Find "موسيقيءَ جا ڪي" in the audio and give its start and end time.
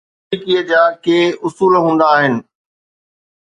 0.27-1.17